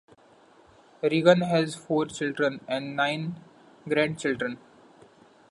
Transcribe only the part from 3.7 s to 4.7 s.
grandchildren.